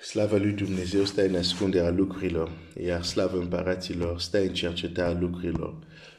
Slava 0.00 0.36
lui 0.36 0.52
Dumnezeu 0.52 1.04
stă 1.04 1.26
în 1.26 1.34
ascunderea 1.34 1.90
lucrurilor, 1.90 2.50
iar 2.82 3.02
slava 3.02 3.36
împăraților 3.36 4.20
stă 4.20 4.40
în 4.40 4.54
cercetarea 4.54 5.20
lucrurilor. 5.20 5.74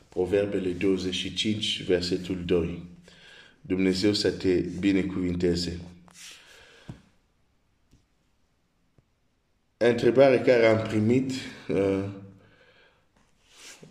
Proverbele 0.10 0.70
25, 0.70 1.84
versetul 1.84 2.44
2. 2.46 2.86
Dumnezeu 3.62 4.14
să 4.14 4.32
te 4.32 4.54
binecuvinteze. 4.80 5.80
Întrebarea 9.78 10.42
care 10.42 10.66
am 10.66 10.88
primit, 10.88 11.32
uh, 11.68 12.04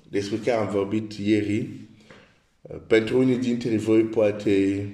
despre 0.09 0.37
care 0.37 0.57
am 0.57 0.69
vorbit 0.69 1.13
ieri, 1.13 1.69
uh, 2.61 2.77
pentru 2.87 3.19
unii 3.19 3.39
dintre 3.39 3.77
voi 3.77 4.03
poate 4.03 4.87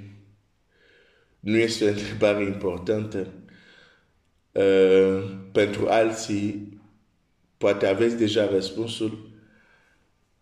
nu 1.41 1.57
este 1.57 1.85
o 1.85 1.89
întrebare 1.89 2.45
importantă, 2.45 3.29
Uh, 4.57 5.23
pentru 5.53 5.87
alții 5.89 6.79
poate 7.57 7.87
aveți 7.87 8.17
deja 8.17 8.49
răspunsul, 8.51 9.31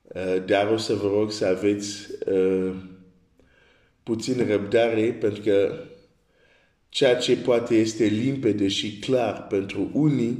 uh, 0.02 0.44
dar 0.46 0.70
o 0.70 0.76
să 0.76 0.94
vă 0.94 1.08
rog 1.08 1.32
să 1.32 1.46
aveți 1.46 2.08
uh, 2.26 2.74
puțin 4.02 4.46
răbdare 4.46 5.12
pentru 5.12 5.42
că 5.42 5.84
ceea 6.88 7.16
ce 7.16 7.36
poate 7.36 7.74
este 7.74 8.04
limpede 8.04 8.68
și 8.68 8.98
clar 8.98 9.46
pentru 9.46 9.90
unii 9.92 10.38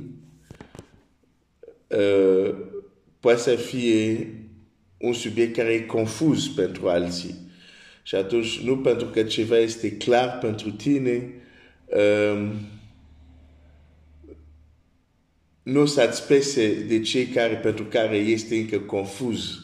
uh, 1.87 2.55
poate 3.21 3.41
să 3.41 3.55
fie 3.55 4.29
un 4.99 5.13
subiect 5.13 5.57
care 5.57 5.73
e 5.73 5.81
confuz 5.81 6.47
pentru 6.47 6.89
alții. 6.89 7.35
Și 8.03 8.15
atunci, 8.15 8.61
nu 8.61 8.79
pentru 8.79 9.07
că 9.07 9.23
ceva 9.23 9.59
este 9.59 9.97
clar 9.97 10.39
pentru 10.39 10.71
tine, 10.71 11.33
uh, 11.85 12.51
nu 15.65 15.87
satisfece 15.87 16.75
de 16.75 17.01
cei 17.01 17.27
care, 17.27 17.55
pentru 17.55 17.85
care 17.85 18.17
este 18.17 18.57
încă 18.57 18.79
confuz 18.79 19.59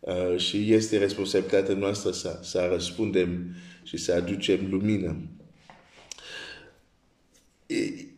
uh, 0.00 0.38
și 0.38 0.72
este 0.72 0.98
responsabilitatea 0.98 1.74
noastră 1.74 2.10
să, 2.10 2.38
să 2.42 2.68
răspundem 2.70 3.54
și 3.82 3.96
să 3.96 4.12
aducem 4.12 4.66
lumină. 4.70 5.16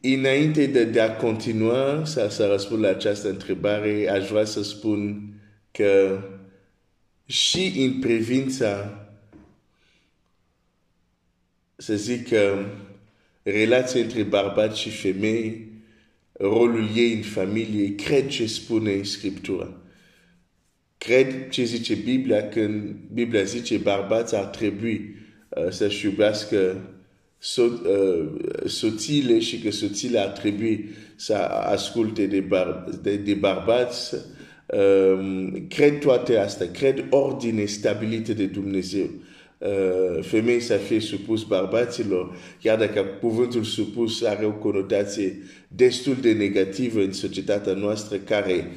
Înainte 0.01 0.67
de, 0.67 0.85
de 0.85 1.01
a 1.01 1.17
continua 1.17 2.05
să, 2.05 2.29
să 2.31 2.47
răspund 2.47 2.83
la 2.83 2.89
această 2.89 3.29
întrebare, 3.29 4.09
aș 4.11 4.29
vrea 4.29 4.45
să 4.45 4.63
spun 4.63 5.33
că 5.71 6.23
și 7.27 7.73
în 7.77 8.01
privința, 8.01 9.03
să 11.77 11.95
zic, 11.95 12.29
relația 13.43 14.01
între 14.01 14.23
bărbați 14.23 14.81
și 14.81 14.91
femei, 14.91 15.69
rolul 16.39 16.89
ei 16.95 17.13
în 17.13 17.23
familie, 17.23 17.95
cred 17.95 18.27
ce 18.27 18.47
spune 18.47 19.03
Scriptura. 19.03 19.73
Cred 20.99 21.49
ce 21.49 21.65
zice 21.65 21.95
Biblia 21.95 22.49
când 22.49 22.97
Biblia 23.13 23.43
zice 23.43 23.77
bărbați 23.77 24.37
ar 24.37 24.45
trebui 24.45 25.15
uh, 25.49 25.71
să-și 25.71 26.05
iubească 26.07 26.91
so, 27.39 27.63
uh, 27.63 28.41
soțiile 28.67 29.39
și 29.39 29.61
că 29.61 29.71
soțiile 29.71 30.19
ar 30.19 30.29
trebui 30.29 30.89
să 31.17 31.35
asculte 31.35 32.27
de, 32.27 32.41
bar, 32.41 32.85
de, 33.03 33.17
de 33.17 33.35
bărbați. 33.35 34.15
Um, 34.67 35.67
cred 35.69 35.99
toate 35.99 36.37
astea, 36.37 36.71
cred 36.71 37.05
ordine 37.11 37.65
stabilită 37.65 38.33
de 38.33 38.47
Dumnezeu. 38.47 39.11
Uh, 39.59 40.25
femei 40.25 40.61
să 40.61 40.75
fie 40.75 41.01
supus 41.01 41.43
bărbaților, 41.43 42.37
chiar 42.63 42.79
dacă 42.79 43.01
cuvântul 43.01 43.63
supus 43.63 44.23
are 44.23 44.45
o 44.45 44.53
conotație 44.53 45.39
destul 45.69 46.17
de 46.21 46.33
negativă 46.33 47.01
în 47.01 47.13
societatea 47.13 47.73
noastră, 47.73 48.17
care 48.17 48.71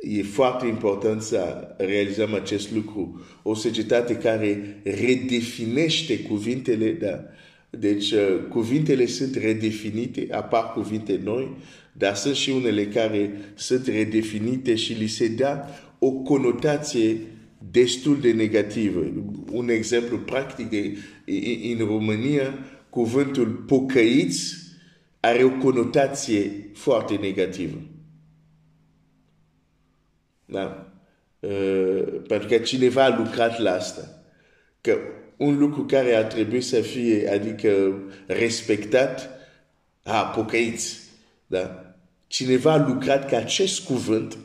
e 0.00 0.22
foarte 0.22 0.66
important 0.66 1.22
să 1.22 1.68
realizăm 1.76 2.34
acest 2.34 2.72
lucru. 2.72 3.24
O 3.42 3.54
societate 3.54 4.16
care 4.16 4.80
redefinește 4.84 6.18
cuvintele, 6.18 6.90
da? 6.90 7.24
Deci, 7.70 8.10
uh, 8.10 8.38
cuvintele 8.48 9.06
sunt 9.06 9.34
redefinite, 9.34 10.26
apar 10.30 10.72
cuvinte 10.72 11.20
noi, 11.24 11.56
dar 11.92 12.14
sunt 12.14 12.34
și 12.34 12.50
unele 12.50 12.86
care 12.86 13.30
sunt 13.54 13.86
redefinite 13.86 14.74
și 14.74 14.92
li 14.92 15.06
se 15.06 15.28
dă 15.28 15.58
o 15.98 16.10
conotație 16.10 17.16
destul 17.58 18.20
de 18.20 18.32
negativă. 18.32 19.00
Un 19.50 19.68
exemplu 19.68 20.18
practic, 20.18 20.72
în 21.78 21.86
România, 21.86 22.58
cuvântul 22.90 23.46
pocăiți 23.46 24.54
are 25.20 25.44
o 25.44 25.50
conotație 25.50 26.70
foarte 26.74 27.14
negativă. 27.14 27.80
Da? 30.44 30.92
Uh, 31.40 32.04
pentru 32.28 32.48
că 32.48 32.58
cineva 32.58 33.04
a 33.04 33.16
lucrat 33.16 33.58
la 33.58 33.72
asta. 33.72 34.22
Că 34.80 34.98
un 35.36 35.58
lucru 35.58 35.84
care 35.84 36.14
ar 36.14 36.24
trebui 36.24 36.60
să 36.60 36.80
fie, 36.80 37.30
adică 37.30 38.02
respectat, 38.26 39.30
a, 40.02 40.22
pocăiți. 40.22 41.00
Da? 41.46 41.94
Cineva 42.26 42.72
a 42.72 42.86
lucrat 42.88 43.28
ca 43.28 43.36
acest 43.36 43.84
cuvânt 43.84 44.38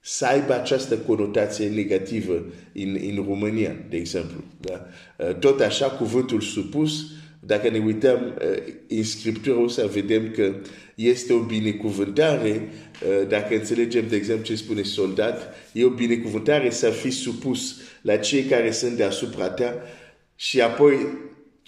să 0.00 0.26
aibă 0.26 0.54
această 0.54 0.98
conotație 0.98 1.68
negativă 1.68 2.44
în, 2.72 2.98
în 3.08 3.24
România, 3.26 3.76
de 3.88 3.96
exemplu. 3.96 4.44
Da? 4.60 4.86
Uh, 5.16 5.34
tot 5.34 5.60
așa, 5.60 5.86
cuvântul 5.86 6.40
supus, 6.40 7.06
dacă 7.40 7.68
ne 7.70 7.78
uităm 7.78 8.34
uh, 8.38 8.74
în 8.88 9.04
Scriptură, 9.04 9.58
o 9.58 9.68
să 9.68 9.90
vedem 9.92 10.30
că 10.30 10.54
este 10.94 11.32
o 11.32 11.38
binecuvântare, 11.38 12.50
uh, 12.50 13.28
dacă 13.28 13.54
înțelegem, 13.54 14.08
de 14.08 14.16
exemplu, 14.16 14.44
ce 14.44 14.54
spune 14.54 14.82
soldat, 14.82 15.54
e 15.72 15.84
o 15.84 15.88
binecuvântare 15.88 16.70
să 16.70 16.90
fii 16.90 17.10
supus 17.10 17.76
la 18.02 18.16
cei 18.16 18.42
care 18.42 18.70
sunt 18.70 18.92
deasupra 18.92 19.48
ta 19.48 19.74
și 20.36 20.60
apoi 20.60 20.96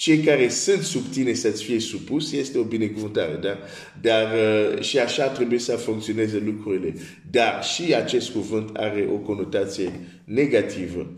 cei 0.02 0.18
care 0.18 0.48
sunt 0.48 0.82
sub 0.82 1.06
tine 1.12 1.32
să-ți 1.32 1.64
fie 1.64 1.80
supus, 1.80 2.32
este 2.32 2.58
o 2.58 2.62
binecuvântare, 2.62 3.38
da? 3.40 3.58
Dar 4.00 4.32
uh, 4.32 4.80
și 4.80 4.98
așa 4.98 5.28
trebuie 5.28 5.58
să 5.58 5.76
funcționeze 5.76 6.42
lucrurile. 6.44 6.94
Dar 7.30 7.64
și 7.64 7.94
acest 7.94 8.30
cuvânt 8.30 8.76
are 8.76 9.08
o 9.12 9.16
conotație 9.16 9.90
negativă. 10.24 11.12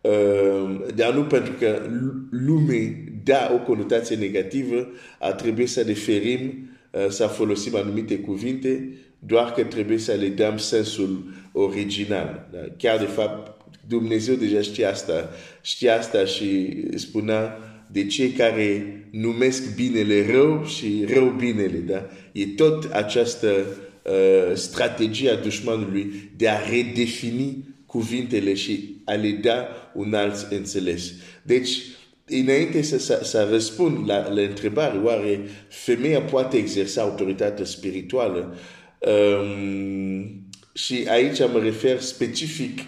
Uh, 0.00 0.86
dar 0.94 1.14
nu 1.14 1.22
pentru 1.22 1.52
că 1.52 1.82
lume 2.30 3.04
da 3.24 3.50
o 3.54 3.58
conotație 3.58 4.16
negativă, 4.16 4.88
ar 5.18 5.32
trebui 5.32 5.66
să 5.66 5.82
ne 5.86 5.92
ferim 5.92 6.70
uh, 6.90 7.06
să 7.08 7.26
folosim 7.26 7.76
anumite 7.76 8.18
cuvinte, 8.18 8.88
doar 9.18 9.52
că 9.52 9.62
trebuie 9.62 9.98
să 9.98 10.12
le 10.12 10.28
dăm 10.28 10.56
sensul 10.56 11.24
original. 11.52 12.48
Da? 12.52 12.58
Chiar 12.76 12.98
de 12.98 13.04
fapt, 13.04 13.66
Dumnezeu 13.88 14.34
deja 14.34 14.60
știa 14.60 14.90
asta, 14.90 15.30
știa 15.62 15.98
asta 15.98 16.24
și 16.24 16.82
spunea 16.94 17.58
de 17.94 18.06
cei 18.06 18.28
care 18.28 19.00
numesc 19.10 19.74
binele 19.74 20.26
rău 20.30 20.66
și 20.66 21.04
rău 21.14 21.28
binele. 21.28 21.78
Da? 21.78 22.06
E 22.32 22.46
tot 22.46 22.84
această 22.92 23.66
uh, 24.02 24.54
strategie 24.54 25.30
a 25.30 25.36
dușmanului 25.36 26.30
de 26.36 26.48
a 26.48 26.68
redefini 26.68 27.64
cuvintele 27.86 28.54
și 28.54 28.94
a 29.04 29.12
le 29.12 29.30
da 29.30 29.68
un 29.94 30.14
alt 30.14 30.46
înțeles. 30.50 31.12
Deci, 31.42 31.78
înainte 32.26 32.82
să, 32.82 32.98
să, 32.98 33.20
să 33.22 33.48
răspund 33.50 34.08
la, 34.08 34.32
la 34.32 34.40
întrebare, 34.40 34.98
oare 34.98 35.40
femeia 35.68 36.20
poate 36.20 36.56
exersa 36.56 37.02
autoritatea 37.02 37.64
spirituală? 37.64 38.58
Um, 38.98 40.42
și 40.72 41.04
aici 41.08 41.38
mă 41.38 41.60
refer 41.62 42.00
specific 42.00 42.78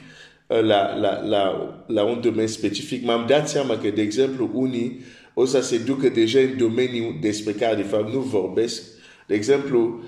la, 0.47 0.97
la, 0.97 1.21
la, 1.25 1.75
la 1.87 2.03
un 2.03 2.21
domeniu 2.21 2.47
specific, 2.47 3.05
m-am 3.05 3.27
dat 3.29 3.49
seama 3.49 3.79
că, 3.79 3.89
de 3.89 4.03
exemplu, 4.03 4.51
unii 4.53 5.01
o 5.35 5.45
să 5.45 5.61
se 5.61 5.79
ducă 5.79 6.09
deja 6.09 6.39
în 6.39 6.57
domeniul 6.59 7.17
despre 7.21 7.53
care, 7.53 7.75
de 7.75 7.83
fapt, 7.83 8.13
nu 8.13 8.21
vorbesc. 8.21 8.83
De 9.27 9.35
exemplu, 9.35 10.03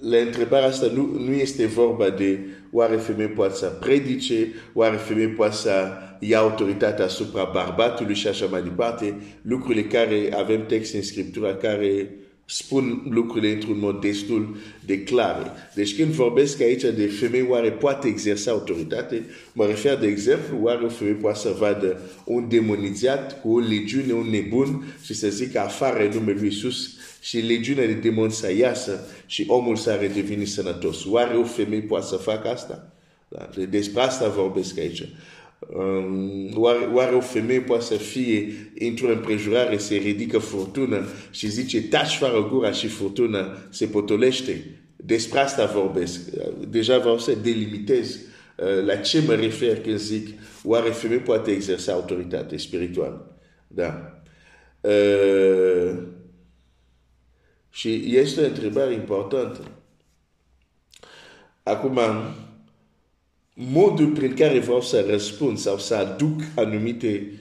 la 0.00 0.16
întrebarea 0.16 0.68
asta 0.68 0.86
nu, 0.94 1.18
nu 1.26 1.32
este 1.32 1.66
vorba 1.66 2.10
de 2.10 2.38
oare 2.72 2.96
predice, 3.68 4.48
oare 4.74 4.96
femeie 4.96 5.28
poate 5.28 5.54
să 5.54 5.70
ia 6.20 6.38
autoritatea 6.38 7.08
avem 10.36 10.66
text 10.66 10.94
în 10.94 11.02
Scriptura 11.02 11.54
care 11.54 12.10
spun 12.54 13.06
lucrurile 13.10 13.52
într-un 13.52 13.78
mod 13.78 14.00
destul 14.00 14.56
de 14.84 15.02
clar. 15.02 15.56
Deci 15.74 15.96
când 15.96 16.12
vorbesc 16.12 16.60
aici 16.60 16.82
de 16.82 17.06
femei 17.06 17.46
oare 17.48 17.70
poate 17.70 18.08
exersa 18.08 18.50
autoritate, 18.50 19.26
mă 19.52 19.66
refer 19.66 19.98
de 19.98 20.06
exemplu, 20.06 20.58
oare 20.60 20.84
o 20.84 20.88
femeie 20.88 21.16
poate 21.16 21.38
să 21.38 21.56
vadă 21.58 22.00
un 22.24 22.48
demonizat 22.48 23.40
cu 23.40 23.54
o 23.54 23.58
legiune, 23.58 24.12
un 24.12 24.30
nebun 24.30 24.94
și 25.04 25.14
să 25.14 25.28
zică 25.28 25.60
afară 25.60 26.04
în 26.04 26.10
numele 26.14 26.38
lui 26.38 26.48
Iisus 26.48 26.90
și 27.20 27.38
legiunea 27.38 27.86
de 27.86 27.92
demon 27.92 28.30
să 28.30 28.54
iasă 28.54 29.06
și 29.26 29.44
omul 29.48 29.76
să 29.76 29.92
redevenit 30.00 30.48
sănătos. 30.48 31.04
Oare 31.04 31.36
o 31.36 31.44
femeie 31.44 31.82
poate 31.82 32.06
să 32.06 32.16
facă 32.16 32.48
asta? 32.48 32.92
Da? 33.28 33.48
Despre 33.70 34.00
asta 34.00 34.28
vorbesc 34.28 34.78
aici. 34.78 35.02
Um, 35.68 36.50
oare, 36.54 36.84
oare 36.92 37.14
o 37.14 37.20
femeie 37.20 37.60
poate 37.60 37.84
să 37.84 37.94
fie 37.94 38.52
într-o 38.78 39.08
împrejurare, 39.08 39.76
se 39.76 39.94
ridică 39.94 40.38
furtună 40.38 41.06
și 41.30 41.48
zice 41.48 41.82
taci 41.82 42.16
fără 42.16 42.48
gura 42.48 42.72
și 42.72 42.86
furtună 42.86 43.66
se 43.70 43.86
potolește? 43.86 44.80
Despre 44.96 45.38
asta 45.38 45.66
vorbesc. 45.66 46.20
Deja 46.68 46.98
vreau 46.98 47.18
să 47.18 47.32
delimitez 47.34 48.14
uh, 48.14 48.84
la 48.84 48.96
ce 48.96 49.22
mă 49.26 49.34
refer 49.34 49.80
când 49.80 49.98
zic 49.98 50.28
oare 50.64 50.90
femeie 50.90 51.20
poate 51.20 51.50
exersa 51.50 51.92
autoritate 51.92 52.56
spirituală. 52.56 53.40
Da. 53.66 54.22
Uh, 54.80 55.98
și 57.70 58.16
este 58.16 58.40
o 58.40 58.44
întrebare 58.44 58.92
importantă. 58.92 59.60
Acum, 61.62 61.98
modul 63.54 64.06
prin 64.06 64.34
care 64.34 64.58
vreau 64.58 64.80
să 64.80 65.04
răspund 65.08 65.58
sau 65.58 65.78
să 65.78 65.94
aduc 65.94 66.40
anumite 66.54 67.32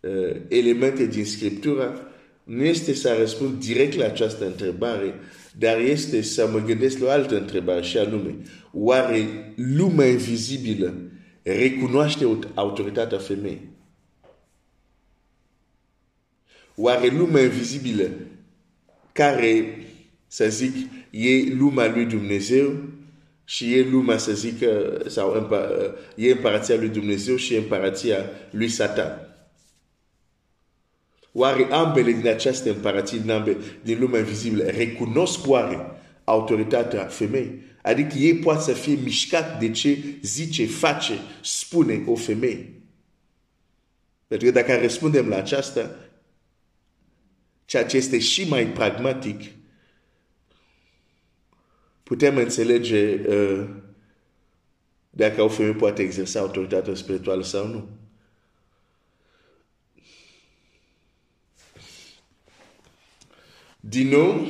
uh, 0.00 0.36
elemente 0.48 1.06
din 1.06 1.24
Scriptură 1.24 2.06
nu 2.44 2.64
este 2.64 2.94
să 2.94 3.16
răspund 3.18 3.64
direct 3.64 3.94
la 3.94 4.04
această 4.04 4.46
întrebare, 4.46 5.14
dar 5.58 5.80
este 5.80 6.22
să 6.22 6.48
mă 6.52 6.58
gândesc 6.58 6.98
la 6.98 7.06
o 7.06 7.10
altă 7.10 7.38
întrebare 7.38 7.82
și 7.82 7.98
anume, 7.98 8.36
oare 8.72 9.52
lumea 9.56 10.06
invizibilă 10.06 10.94
recunoaște 11.42 12.38
autoritatea 12.54 13.18
femeii? 13.18 13.70
Oare 16.76 17.08
lumea 17.08 17.42
invizibilă 17.42 18.10
care, 19.12 19.78
să 20.26 20.48
zic, 20.48 20.74
e 21.10 21.54
lumea 21.54 21.92
lui 21.94 22.04
Dumnezeu 22.04 22.82
și 23.44 23.74
e 23.74 23.88
lumea, 23.90 24.18
să 24.18 24.32
zic, 24.32 24.58
sau 25.06 25.50
e 26.14 26.30
împărația 26.30 26.76
lui 26.76 26.88
Dumnezeu 26.88 27.36
și 27.36 27.54
e 27.54 27.58
împărația 27.58 28.16
lui 28.50 28.68
Satan. 28.68 29.26
Oare 31.32 31.64
ambele 31.70 32.12
din 32.12 32.28
această 32.28 32.70
împărație, 32.70 33.18
din, 33.18 33.30
ambele, 33.30 33.56
din 33.82 33.98
lumea 34.00 34.20
invizibilă, 34.20 34.64
recunosc 34.64 35.48
oare 35.48 35.86
autoritatea 36.24 37.04
femeii? 37.04 37.70
Adică 37.82 38.18
ei 38.18 38.34
poate 38.34 38.62
să 38.62 38.72
fie 38.72 38.98
mișcat 39.02 39.58
de 39.58 39.70
ce 39.70 39.98
zice, 40.22 40.66
face, 40.66 41.12
spune 41.42 42.02
o 42.06 42.14
femeie. 42.14 42.82
Pentru 44.26 44.46
că 44.46 44.52
dacă 44.52 44.80
răspundem 44.80 45.28
la 45.28 45.36
aceasta, 45.36 45.96
ceea 47.64 47.84
ce 47.84 47.96
este 47.96 48.18
și 48.18 48.48
mai 48.48 48.66
pragmatic, 48.66 49.42
putem 52.02 52.36
înțelege 52.36 53.20
uh, 53.28 53.68
dacă 55.10 55.42
o 55.42 55.48
femeie 55.48 55.74
poate 55.74 56.02
exersa 56.02 56.40
autoritatea 56.40 56.94
spirituală 56.94 57.42
sau 57.42 57.66
nu. 57.66 57.88
Din 63.80 64.08
nou, 64.08 64.46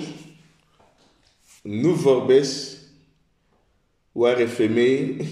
nu 1.63 1.91
vorbesc 1.91 2.77
oare 4.13 4.45
femei 4.45 5.27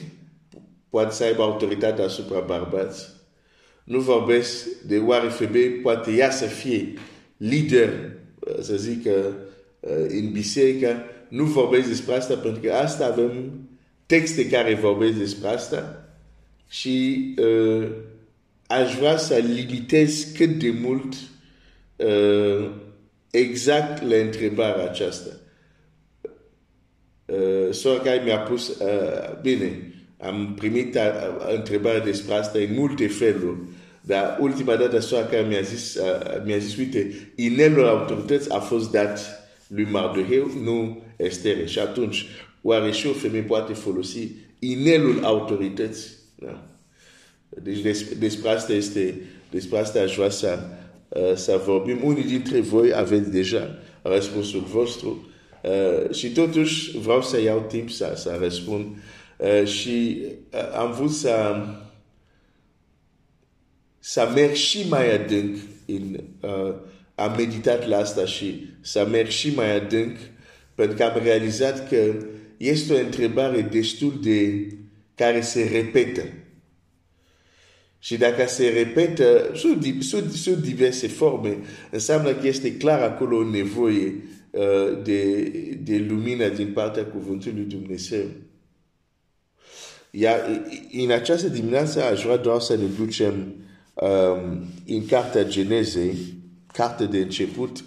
poate 0.88 1.14
să 1.14 1.24
aibă 1.24 1.42
autoritate 1.42 2.02
asupra 2.02 2.40
bărbați. 2.40 3.08
Nu 3.84 4.00
vorbesc 4.00 4.80
de 4.86 4.98
oare 4.98 5.28
femei 5.28 5.70
poate 5.70 6.10
ea 6.12 6.30
să 6.30 6.46
fie 6.46 6.92
lider, 7.36 8.12
să 8.60 8.76
zic, 8.76 9.06
în 10.08 10.32
biserică. 10.32 11.04
Nu 11.30 11.44
vorbesc 11.44 11.88
despre 11.88 12.14
asta 12.14 12.34
pentru 12.34 12.60
că 12.60 12.72
asta 12.72 13.06
avem 13.06 13.60
texte 14.06 14.48
care 14.48 14.74
vorbesc 14.74 15.12
despre 15.12 15.48
asta 15.48 16.04
și 16.68 17.26
uh, 17.38 17.88
aș 18.66 18.94
vrea 18.94 19.16
să 19.16 19.34
limitez 19.34 20.26
cât 20.36 20.48
de 20.48 20.74
mult 20.82 21.14
uh, 21.96 22.70
exact 23.30 24.02
la 24.02 24.16
întrebarea 24.16 24.84
aceasta. 24.84 25.30
Uh, 27.26 27.72
sora 27.72 27.98
care 27.98 28.22
mi-a 28.24 28.38
pus, 28.38 28.68
uh, 28.68 29.40
bine, 29.42 29.92
am 30.18 30.54
primit 30.58 30.94
uh, 30.94 31.54
întrebarea 31.56 32.00
despre 32.00 32.34
asta 32.34 32.58
în 32.58 32.74
multe 32.74 33.08
feluri, 33.08 33.58
dar 34.00 34.38
ultima 34.40 34.76
dată 34.76 34.98
sora 34.98 35.24
care 35.24 35.46
mi-a 35.48 35.60
zis, 35.60 35.94
uh, 35.94 36.42
mi-a 36.44 36.58
zis, 36.58 36.76
uite, 36.76 37.32
inelul 37.36 37.86
autorități 37.86 38.52
a 38.52 38.58
fost 38.58 38.90
dat 38.90 39.40
lui 39.66 39.86
Mardoheu, 39.90 40.50
nu 40.62 41.02
Estere. 41.24 41.66
Și 41.66 41.78
atunci, 41.78 42.26
oare 42.62 42.90
și 42.90 43.06
o 43.06 43.12
femeie 43.12 43.42
poate 43.42 43.72
folosi 43.72 44.28
inelul 44.58 45.24
autorității? 45.24 46.10
Da. 46.38 46.64
Deci 47.48 47.78
despre 48.18 48.50
asta 48.50 48.72
este, 48.72 49.20
despre 49.50 49.78
asta 49.78 50.00
aș 50.00 50.14
vrea 50.14 50.30
să 50.30 50.58
uh, 51.08 51.34
să 51.34 51.62
vorbim. 51.64 51.98
Unii 52.02 52.24
dintre 52.24 52.60
voi 52.60 52.94
aveți 52.94 53.30
deja 53.30 53.78
răspunsul 54.02 54.60
vostru 54.60 55.28
uh, 55.62 56.14
și 56.14 56.32
totuși 56.32 56.98
vreau 56.98 57.22
să 57.22 57.40
iau 57.40 57.64
timp 57.68 57.90
să, 57.90 58.12
să 58.16 58.36
răspund 58.40 58.86
uh, 59.38 59.66
și 59.66 60.22
uh, 60.52 60.76
am 60.76 60.92
vrut 60.92 61.10
să 61.10 61.64
să 63.98 64.30
merg 64.34 64.52
și 64.52 64.86
mai 64.88 65.14
adânc 65.14 65.56
în, 65.86 66.20
uh, 66.40 66.74
am 67.14 67.34
meditat 67.36 67.88
la 67.88 67.96
asta 67.96 68.24
și 68.24 68.64
să 68.80 69.06
merg 69.10 69.28
și 69.28 69.54
mai 69.54 69.76
adânc 69.76 70.16
pentru 70.80 70.96
că 70.96 71.04
am 71.04 71.20
realizat 71.22 71.88
că 71.88 72.14
este 72.56 72.92
o 72.92 72.98
întrebare 72.98 73.60
destul 73.60 74.18
de 74.22 74.66
care 75.14 75.40
se 75.40 75.68
repetă. 75.72 76.22
Și 77.98 78.16
dacă 78.16 78.46
se 78.46 78.68
repetă 78.68 79.50
sub, 79.54 80.02
sub, 80.02 80.30
sub 80.30 80.54
diverse 80.54 81.08
forme, 81.08 81.58
înseamnă 81.90 82.34
că 82.34 82.46
este 82.46 82.76
clar 82.76 83.00
acolo 83.00 83.36
o 83.36 83.50
nevoie 83.50 84.14
uh, 84.50 85.02
de, 85.02 85.42
de 85.82 86.06
lumină 86.08 86.48
din 86.48 86.72
partea 86.72 87.04
Cuvântului 87.04 87.58
lui 87.58 87.78
Dumnezeu. 87.78 88.24
Iar 90.10 90.62
în 90.92 91.10
această 91.10 91.48
dimineață 91.48 92.02
aș 92.02 92.22
vrea 92.22 92.36
doar 92.36 92.60
să 92.60 92.76
ne 92.76 92.86
ducem 93.04 93.54
um, 93.94 94.64
în 94.86 95.06
Cartea 95.06 95.44
Genezei, 95.44 96.14
carte 96.72 97.04
de 97.04 97.18
început, 97.18 97.84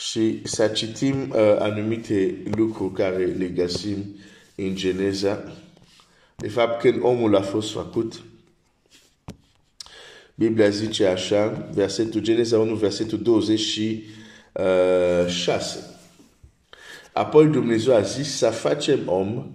și 0.00 0.40
să 0.44 0.66
citim 0.66 1.30
uh, 1.30 1.56
anumite 1.58 2.42
lucruri 2.56 2.92
care 2.92 3.24
le 3.24 3.46
găsim 3.46 4.16
în 4.54 4.74
Geneza. 4.74 5.42
De 6.36 6.48
fapt, 6.48 6.80
când 6.80 7.02
omul 7.02 7.36
a 7.36 7.40
fost 7.40 7.72
făcut, 7.72 8.22
Biblia 10.34 10.68
zice 10.68 11.06
așa, 11.06 11.68
versetul 11.72 12.20
Geneza 12.20 12.58
1, 12.58 12.74
versetul 12.74 13.22
26. 13.22 15.98
Apoi 17.12 17.46
Dumnezeu 17.46 17.94
a 17.94 18.00
zis 18.00 18.36
să 18.36 18.50
facem 18.50 19.00
om 19.06 19.46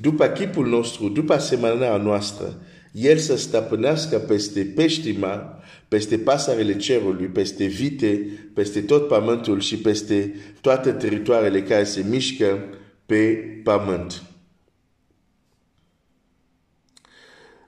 după 0.00 0.26
chipul 0.26 0.66
nostru, 0.66 1.08
după 1.08 1.34
asemănarea 1.34 1.96
noastră, 1.96 2.54
el 2.96 3.18
să 3.18 3.36
stăpânească 3.36 4.18
peste 4.18 4.64
peștii 4.64 5.16
mari, 5.16 5.46
peste 5.88 6.18
pasarele 6.18 6.76
cerului, 6.76 7.26
peste 7.26 7.64
vite, 7.64 8.28
peste 8.54 8.82
tot 8.82 9.08
pământul 9.08 9.60
și 9.60 9.76
peste 9.78 10.34
toate 10.60 10.92
teritoarele 10.92 11.62
care 11.62 11.84
se 11.84 12.02
mișcă 12.08 12.64
pe 13.06 13.34
pământ. 13.62 14.22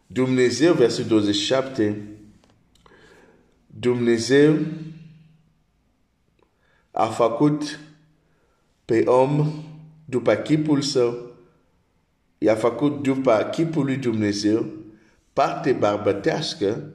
Dumnezeu, 0.06 0.75
versetul 0.75 1.08
27, 1.08 2.02
Dumnezeu 3.66 4.58
a 6.90 7.06
făcut 7.06 7.80
pe 8.85 9.02
om 9.06 9.52
după 10.04 10.35
chipul 10.35 10.82
său, 10.82 11.30
i-a 12.38 12.54
făcut 12.54 13.02
după 13.02 13.49
chipul 13.52 13.85
lui 13.85 13.97
Dumnezeu, 13.97 14.77
parte 15.38 15.73
barbătească 15.73 16.95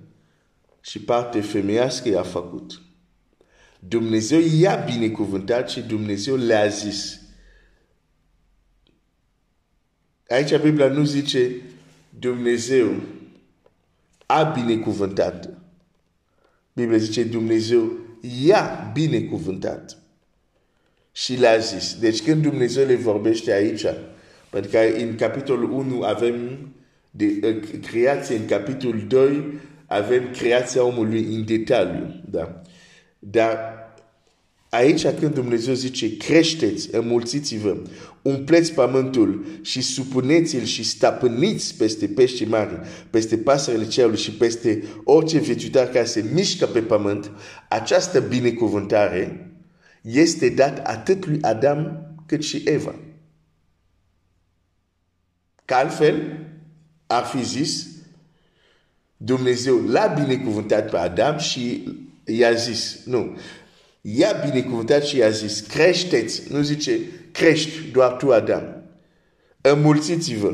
și 0.82 1.00
parte 1.00 1.42
femeiască 1.42 2.10
i-a 2.10 2.24
făcut. 2.24 2.82
Dumnezeu 3.80 4.40
i-a 4.40 4.76
binecuvântat 4.76 5.70
și 5.70 5.82
Dumnezeu 5.82 6.36
le-a 6.36 6.68
zis. 6.68 7.20
Aici 10.28 10.58
Biblia 10.58 10.88
nu 10.88 11.04
zice 11.04 11.52
Dumnezeu 12.20 12.94
a 14.26 14.44
binecuvântat. 14.44 15.58
Biblia 16.74 16.98
zice 16.98 17.24
Dumnezeu 17.24 17.92
i-a 18.44 18.92
binecuvântat. 18.94 19.98
Și 21.12 21.36
le-a 21.36 21.58
zis. 21.58 22.00
Deci 22.00 22.22
când 22.22 22.42
Dumnezeu 22.42 22.86
le 22.86 22.96
vorbește 22.96 23.52
aici, 23.52 23.86
pentru 24.50 24.72
că 24.72 24.78
în 24.78 25.16
capitolul 25.16 25.72
1 25.72 26.02
avem 26.02 26.68
de, 27.16 27.40
uh, 27.44 27.80
creație, 27.82 28.36
în 28.36 28.46
capitolul 28.46 29.06
2 29.08 29.44
avem 29.86 30.32
creația 30.32 30.84
omului 30.84 31.36
în 31.36 31.46
detaliu. 31.46 32.22
Da? 32.30 32.62
Dar 33.20 33.84
Aici 34.74 35.08
când 35.08 35.34
Dumnezeu 35.34 35.74
zice 35.74 36.18
creșteți, 36.18 36.96
înmulțiți-vă, 36.96 37.78
umpleți 38.22 38.74
pământul 38.74 39.46
și 39.62 39.82
supuneți-l 39.82 40.64
și 40.64 40.84
stăpâniți 40.84 41.78
peste 41.78 42.08
pești 42.08 42.44
mari, 42.44 42.80
peste 43.10 43.38
pasările 43.38 43.88
cerului 43.88 44.18
și 44.18 44.32
peste 44.32 44.84
orice 45.04 45.40
viețuitar 45.40 45.88
care 45.88 46.06
se 46.06 46.30
mișcă 46.34 46.66
pe 46.66 46.82
pământ, 46.82 47.32
această 47.70 48.20
binecuvântare 48.20 49.52
este 50.02 50.50
dat 50.50 50.88
atât 50.88 51.26
lui 51.26 51.42
Adam 51.42 52.08
cât 52.26 52.44
și 52.44 52.62
Eva. 52.66 52.96
Că 55.66 55.74
altfel 55.74 56.43
ar 57.16 57.24
fi 57.24 57.44
zis, 57.44 57.88
Dumnezeu 59.18 59.78
l-a 59.88 60.08
binecuvântat 60.08 60.90
pe 60.90 60.98
Adam 60.98 61.38
și 61.38 61.84
i-a 62.26 62.54
zis, 62.54 63.00
nu, 63.06 63.38
i-a 64.02 64.32
binecuvântat 64.46 65.04
și 65.04 65.18
i-a 65.18 65.30
zis, 65.30 65.60
creșteți, 65.60 66.42
nu 66.52 66.62
zice, 66.62 67.00
crești 67.32 67.92
doar 67.92 68.12
tu, 68.12 68.32
Adam. 68.32 68.84
Înmulțiți-vă. 69.62 70.54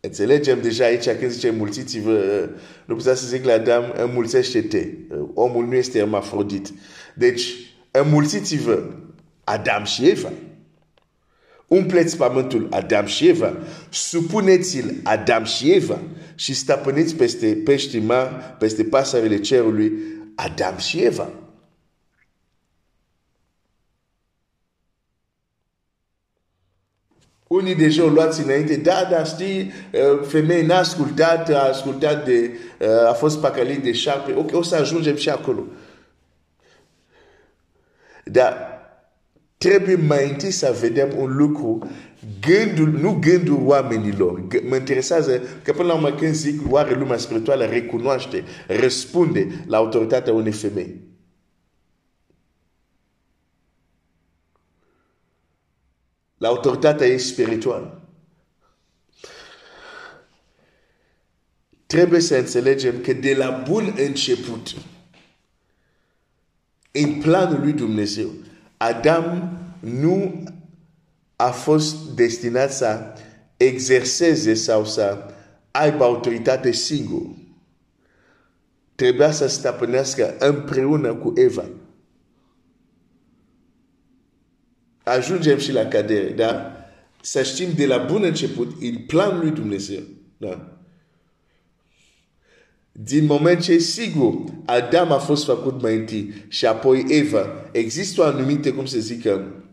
Înțelegem 0.00 0.62
deja 0.62 0.84
aici 0.84 1.08
când 1.10 1.30
zice 1.30 1.48
înmulțiți-vă, 1.48 2.48
nu 2.84 2.96
putea 2.96 3.14
să 3.14 3.26
zic 3.26 3.44
la 3.44 3.52
Adam, 3.52 3.92
înmulțește-te. 3.96 4.88
Omul 5.34 5.66
nu 5.66 5.74
este 5.74 5.98
ermafrodit. 5.98 6.72
Deci, 7.14 7.54
Adam 9.44 9.84
și 9.84 10.08
Eva. 10.08 10.32
Umpleți 11.66 12.16
pământul 12.16 12.68
Adam 12.70 13.06
și 13.06 13.28
Eva, 13.28 13.56
supuneți-l 13.90 15.00
Adam 15.02 15.44
și 15.44 15.72
Eva 15.72 16.00
și 16.34 16.54
stăpâniți 16.54 17.14
peste 17.14 17.62
pești 17.64 17.98
mari, 17.98 18.34
peste 18.58 18.84
pasările 18.84 19.40
cerului 19.40 19.92
Adam 20.34 20.76
și 20.76 21.02
Eva. 21.02 21.30
Unii 27.46 27.74
deja 27.74 28.04
o 28.04 28.08
luați 28.08 28.42
înainte, 28.42 28.76
da, 28.76 29.08
da, 29.10 29.24
știi, 29.24 29.72
femei 30.26 30.66
n-a 30.66 30.78
ascultat, 30.78 31.48
a 31.48 31.68
ascultat 31.68 32.24
de, 32.24 32.58
a 33.08 33.12
fost 33.12 33.40
păcălit 33.40 33.82
de 33.82 33.92
șarpe, 33.92 34.34
ok, 34.34 34.54
o 34.54 34.62
să 34.62 34.76
ajungem 34.76 35.16
și 35.16 35.28
acolo. 35.28 35.64
Dar 38.24 38.75
trebuie 39.66 39.96
mai 39.96 40.36
să 40.48 40.76
vedem 40.80 41.12
un 41.16 41.36
lucru, 41.36 41.90
gândul, 42.40 42.88
nu 42.88 43.18
gândul 43.20 43.66
oamenilor. 43.66 44.46
Mă 44.68 44.76
interesează 44.76 45.42
că 45.62 45.72
până 45.72 45.88
la 45.88 45.94
urmă 45.94 46.10
când 46.10 46.34
zic 46.34 46.60
oare 46.72 46.94
lumea 46.94 47.16
spirituală 47.16 47.64
recunoaște, 47.64 48.44
răspunde 48.66 49.64
la 49.66 49.76
autoritatea 49.76 50.32
unei 50.32 50.52
femei. 50.52 51.00
La 56.38 56.48
autoritatea 56.48 57.06
ei 57.06 57.18
spirituală. 57.18 58.00
Trebuie 61.86 62.20
să 62.20 62.36
înțelegem 62.36 63.00
că 63.00 63.12
de 63.12 63.34
la 63.34 63.62
bun 63.68 63.94
început, 63.96 64.74
în 66.90 67.20
planul 67.20 67.60
lui 67.60 67.72
Dumnezeu, 67.72 68.30
Adam 68.76 69.58
nu 69.80 70.44
a 71.36 71.50
fost 71.50 72.14
destinat 72.14 72.72
să 72.72 73.00
exerseze 73.56 74.54
sau 74.54 74.84
să 74.84 75.34
aibă 75.70 76.04
autoritate 76.04 76.72
singur. 76.72 77.26
Trebuia 78.94 79.30
să 79.30 79.46
stăpânească 79.46 80.36
împreună 80.38 81.14
cu 81.14 81.32
Eva. 81.36 81.64
Ajungem 85.02 85.58
și 85.58 85.72
la 85.72 85.84
cadere, 85.84 86.30
da? 86.30 86.76
Să 87.22 87.42
știm 87.42 87.72
de 87.76 87.86
la 87.86 87.98
bun 87.98 88.22
început, 88.22 88.82
în 88.82 88.96
planul 89.06 89.38
lui 89.38 89.50
Dumnezeu, 89.50 90.02
da? 90.36 90.75
Din 92.98 93.24
moment 93.24 93.60
ce, 93.60 93.78
sigur, 93.78 94.34
Adam 94.64 95.12
a 95.12 95.18
fost 95.18 95.44
făcut 95.44 95.82
mai 95.82 95.94
întâi 95.96 96.44
și 96.48 96.66
apoi 96.66 97.04
Eva, 97.08 97.68
există 97.72 98.20
o 98.20 98.24
anumită, 98.24 98.72
cum 98.72 98.86
să 98.86 98.98
zică, 98.98 99.64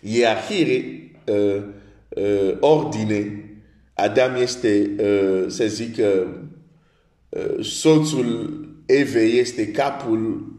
ierarhie, 0.00 1.10
uh, 1.26 1.62
uh, 2.08 2.56
ordine. 2.60 3.48
Adam 3.94 4.34
este, 4.34 4.90
uh, 4.98 5.44
să 5.48 5.66
zic, 5.66 5.96
uh, 5.98 7.64
soțul 7.64 8.58
Evei 8.86 9.38
este 9.38 9.70
capul 9.70 10.52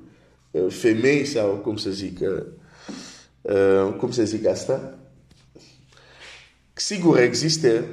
uh, 0.51 0.65
femei 0.70 1.25
sau 1.25 1.50
cum 1.50 1.77
să 1.77 1.89
zic, 1.89 2.20
uh, 2.20 2.44
uh, 3.41 3.94
cum 3.98 4.12
să 4.12 4.24
zic 4.24 4.46
asta? 4.48 4.98
Sigur 6.74 7.20
există 7.20 7.86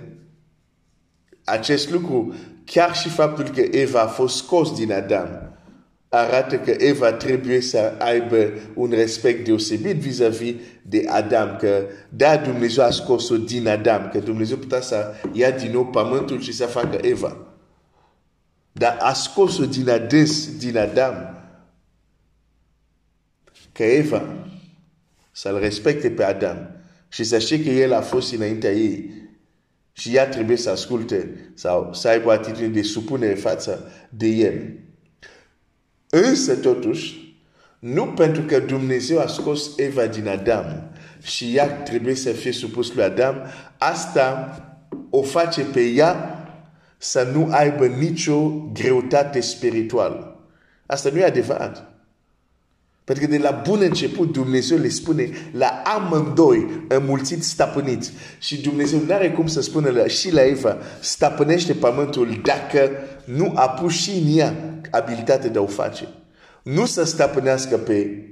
acest 1.45 1.91
lucru 1.91 2.35
chiar 2.65 2.95
și 2.95 3.09
faptul 3.09 3.49
că 3.49 3.61
Eva 3.61 4.01
a 4.01 4.07
fost 4.07 4.37
scos 4.37 4.75
din 4.75 4.93
Adam 4.93 5.53
arată 6.15 6.59
că 6.59 6.71
Eva 6.71 7.13
trebuie 7.13 7.61
să 7.61 7.95
aibă 7.99 8.53
un 8.75 8.91
respect 8.91 9.45
deosebit 9.45 9.97
vis-a-vis 9.97 10.55
de 10.83 11.05
Adam, 11.09 11.57
că 11.57 11.87
da, 12.09 12.37
Dumnezeu 12.37 12.85
a 12.85 12.91
scos-o 12.91 13.37
din 13.37 13.69
Adam, 13.69 14.09
că 14.09 14.19
Dumnezeu 14.19 14.57
putea 14.57 14.81
să 14.81 15.15
ia 15.33 15.51
din 15.51 15.71
nou 15.73 15.87
pământul 15.87 16.41
și 16.41 16.53
să 16.53 16.67
facă 16.67 16.99
Eva. 17.03 17.37
Dar 18.73 18.97
a 19.01 19.13
scos-o 19.13 19.65
din 19.65 19.91
adâns, 19.91 20.57
din 20.57 20.79
Adam, 20.79 21.45
că 23.73 23.83
Eva 23.83 24.47
să-l 25.31 25.59
respecte 25.59 26.11
pe 26.11 26.25
Adam 26.25 26.71
și 27.09 27.25
să 27.25 27.39
știe 27.39 27.63
că 27.63 27.71
el 27.71 27.93
a 27.93 28.01
fost 28.01 28.33
înaintea 28.33 28.73
ei 28.73 29.11
și 29.93 30.15
ea 30.15 30.29
trebuie 30.29 30.57
să 30.57 30.71
asculte 30.71 31.51
sau 31.55 31.95
să 31.95 32.09
aibă 32.09 32.29
o 32.29 32.31
atitudine 32.31 32.69
de 32.69 32.83
supunere 32.83 33.35
față 33.35 33.93
de 34.09 34.27
el. 34.27 34.79
Însă, 36.11 36.57
totuși, 36.57 37.37
nu 37.79 38.07
pentru 38.07 38.43
că 38.43 38.59
Dumnezeu 38.59 39.19
a 39.19 39.27
scos 39.27 39.71
Eva 39.77 40.07
din 40.07 40.29
Adam 40.29 40.91
și 41.23 41.57
ea 41.57 41.67
trebuie 41.83 42.15
să 42.15 42.31
fie 42.31 42.53
supus 42.53 42.95
lui 42.95 43.05
Adam, 43.05 43.37
asta 43.79 44.57
o 45.11 45.23
face 45.23 45.63
pe 45.63 45.81
ea 45.81 46.37
să 46.99 47.31
nu 47.35 47.49
aibă 47.51 47.87
nicio 47.87 48.49
greutate 48.73 49.41
spirituală. 49.41 50.47
Asta 50.87 51.11
nu 51.13 51.19
e 51.19 51.25
adevărat. 51.25 51.93
Pentru 53.05 53.25
că 53.25 53.31
de 53.31 53.39
la 53.39 53.63
bun 53.67 53.81
început 53.81 54.33
Dumnezeu 54.33 54.79
le 54.79 54.89
spune 54.89 55.31
la 55.53 55.83
amândoi 55.85 56.85
înmulțiți 56.89 57.49
stăpâniți. 57.49 58.13
Și 58.39 58.61
Dumnezeu 58.61 59.01
nu 59.01 59.13
are 59.13 59.31
cum 59.31 59.47
să 59.47 59.61
spună 59.61 59.91
la, 59.91 60.07
și 60.07 60.33
la 60.33 60.43
Eva 60.43 60.77
stăpânește 61.01 61.73
pământul 61.73 62.41
dacă 62.45 62.91
nu 63.25 63.53
a 63.55 63.69
pus 63.69 63.93
și 63.93 64.11
în 64.11 64.39
ea 64.39 64.81
abilitatea 64.91 65.51
de 65.51 65.59
a 65.59 65.63
o 65.63 65.67
face. 65.67 66.09
Nu 66.63 66.87
să 66.87 67.05
stăpânească 67.05 67.79
pe 67.79 68.27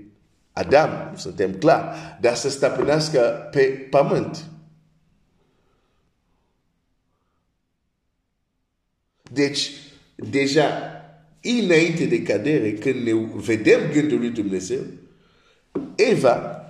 Adam, 0.52 1.12
suntem 1.16 1.52
clar, 1.52 1.94
dar 2.20 2.34
să 2.34 2.50
stăpânească 2.50 3.48
pe 3.50 3.62
pământ. 3.90 4.44
Deci, 9.32 9.70
deja 10.14 10.68
înainte 11.42 12.04
de 12.04 12.23
cadere, 12.23 12.73
când 12.73 13.06
ne 13.06 13.12
vedem 13.35 13.80
gândul 13.92 14.18
lui 14.18 14.30
Dumnezeu, 14.30 14.80
Eva 15.94 16.64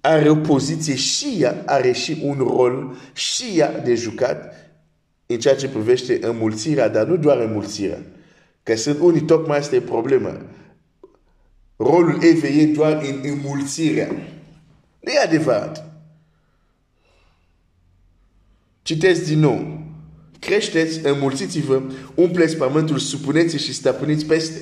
are 0.00 0.28
o 0.28 0.36
poziție 0.36 0.94
și 0.94 1.36
ea 1.38 1.62
are 1.66 1.92
și 1.92 2.20
un 2.22 2.36
rol 2.38 2.96
și 3.12 3.44
ea 3.54 3.80
de 3.80 3.94
jucat 3.94 4.54
în 5.26 5.38
ceea 5.38 5.56
ce 5.56 5.68
privește 5.68 6.18
înmulțirea, 6.20 6.88
dar 6.88 7.06
nu 7.06 7.16
doar 7.16 7.38
înmulțirea. 7.38 8.02
Că 8.62 8.76
sunt 8.76 8.98
unii, 8.98 9.20
tocmai 9.20 9.58
asta 9.58 9.74
e 9.74 9.80
problema. 9.80 10.40
Rolul 11.76 12.22
Evei 12.22 12.60
e 12.60 12.66
doar 12.66 13.02
în 13.02 13.20
înmulțirea. 13.22 14.08
Nu 15.00 15.12
e 15.12 15.18
adevărat. 15.24 16.00
Citesc 18.82 19.24
din 19.24 19.38
nou 19.38 19.85
creșteți, 20.38 21.06
înmulțiți-vă, 21.06 21.82
umpleți 22.14 22.56
pământul, 22.56 22.98
supuneți 22.98 23.56
și 23.56 23.74
stăpâniți 23.74 24.24
peste. 24.24 24.60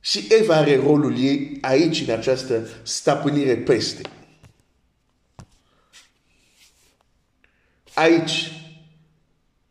Și 0.00 0.26
Eva 0.28 0.54
are 0.54 0.76
rolul 0.76 1.18
ei 1.18 1.58
aici, 1.60 2.04
în 2.06 2.14
această 2.14 2.68
stăpânire 2.82 3.56
peste. 3.56 4.00
Aici. 7.94 8.50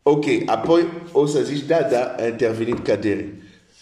Ok, 0.01 0.25
apoi 0.45 0.87
o 1.11 1.25
să 1.25 1.41
zici, 1.41 1.63
da, 1.63 1.81
da, 1.81 2.15
a 2.19 2.27
intervenit 2.27 2.83
cadere. 2.83 3.33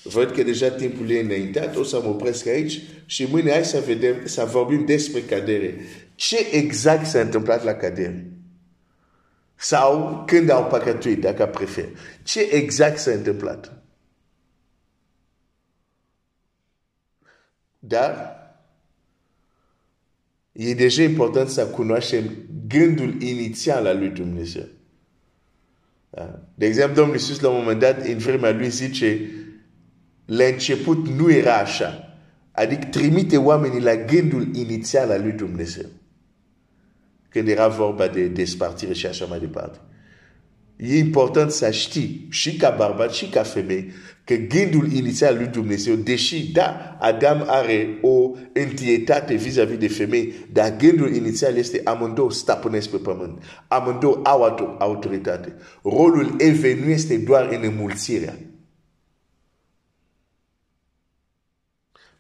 Văd 0.03 0.31
că 0.31 0.43
deja 0.43 0.69
timpul 0.69 1.09
e 1.09 1.19
înaintat, 1.19 1.75
o 1.75 1.83
să 1.83 1.99
mă 2.03 2.09
opresc 2.09 2.47
aici 2.47 2.81
și 3.05 3.25
mâine 3.25 3.51
hai 3.51 3.65
să 3.65 3.83
vedem, 3.85 4.15
să 4.25 4.45
vorbim 4.51 4.85
despre 4.85 5.21
cadere. 5.21 5.81
Ce 6.15 6.47
exact 6.51 7.05
s-a 7.05 7.19
întâmplat 7.19 7.63
la 7.63 7.73
cadere? 7.73 8.32
Sau 9.55 10.23
când 10.25 10.49
au 10.49 10.65
păcătuit, 10.65 11.21
dacă 11.21 11.45
prefer. 11.45 11.89
Ce 12.23 12.41
exact 12.41 12.97
s-a 12.97 13.11
întâmplat? 13.11 13.83
dar 17.87 18.41
e 20.51 20.73
deja 20.73 21.03
important 21.03 21.49
să 21.49 21.67
cunoaștem 21.67 22.31
gândul 22.67 23.21
inițial 23.21 23.85
al 23.85 23.97
lui 23.97 24.09
Dumnezeu. 24.09 24.65
Da? 26.09 26.47
De 26.55 26.65
exemplu, 26.65 26.95
Domnul 26.95 27.15
Iisus 27.15 27.39
la 27.39 27.49
un 27.49 27.57
moment 27.57 27.79
dat, 27.79 28.05
în 28.05 28.17
vremea 28.17 28.51
lui 28.51 28.69
zice, 28.69 29.29
la 30.25 30.43
început 30.43 31.07
nu 31.07 31.31
era 31.31 31.55
așa. 31.55 32.17
Adică 32.51 32.85
trimite 32.85 33.37
oamenii 33.37 33.81
la 33.81 33.95
gândul 33.95 34.55
inițial 34.55 35.11
al 35.11 35.21
lui 35.21 35.31
Dumnezeu. 35.31 35.85
Când 37.33 37.47
era 37.47 37.67
vorba 37.67 38.07
de 38.07 38.27
despartire 38.27 38.93
și 38.93 39.05
așa 39.05 39.25
mai 39.25 39.39
departe. 39.39 39.79
E 40.77 40.97
important 40.97 41.51
să 41.51 41.71
știi, 41.71 42.27
și 42.29 42.55
ca 42.55 42.69
bărbat 42.69 43.13
și 43.13 43.29
ca 43.29 43.43
femeie, 43.43 43.93
că 44.23 44.33
gândul 44.33 44.91
inițial 44.91 45.35
lui 45.35 45.47
Dumnezeu, 45.47 45.95
deși, 45.95 46.51
da, 46.51 46.97
Adam 46.99 47.43
are 47.47 47.97
o 48.01 48.31
entietate 48.53 49.35
vis-a-vis 49.35 49.77
de 49.77 49.87
femei, 49.87 50.33
dar 50.51 50.75
gândul 50.75 51.15
inițial 51.15 51.55
este 51.55 51.81
amândouă 51.83 52.31
stăpânesc 52.31 52.89
pe 52.89 52.97
pământ. 52.97 53.43
Amândouă 53.67 54.19
au 54.23 54.77
autoritate. 54.79 55.55
Rolul 55.83 56.35
Eve 56.37 56.79
nu 56.83 56.89
este 56.89 57.17
doar 57.17 57.47
în 57.51 57.63
înmulțirea. 57.63 58.37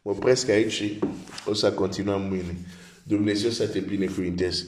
Mă 0.01 0.11
opresc 0.11 0.49
aici 0.49 0.71
și 0.71 0.99
o 1.45 1.53
să 1.53 1.71
continuăm 1.71 2.21
mâine. 2.21 2.57
Dumnezeu 3.03 3.49
să 3.49 3.67
te 3.67 3.79
binecuvinteze. 3.79 4.65